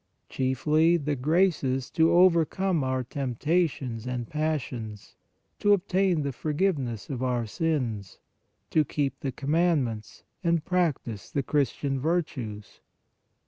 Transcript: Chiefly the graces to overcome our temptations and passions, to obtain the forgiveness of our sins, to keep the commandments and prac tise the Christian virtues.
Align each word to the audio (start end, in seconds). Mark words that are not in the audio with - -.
Chiefly 0.29 0.97
the 0.97 1.15
graces 1.15 1.91
to 1.91 2.11
overcome 2.11 2.83
our 2.83 3.03
temptations 3.03 4.07
and 4.07 4.27
passions, 4.27 5.15
to 5.59 5.73
obtain 5.73 6.23
the 6.23 6.31
forgiveness 6.33 7.07
of 7.11 7.21
our 7.21 7.45
sins, 7.45 8.17
to 8.71 8.83
keep 8.83 9.19
the 9.19 9.31
commandments 9.31 10.23
and 10.43 10.65
prac 10.65 11.03
tise 11.03 11.31
the 11.31 11.43
Christian 11.43 11.99
virtues. 11.99 12.79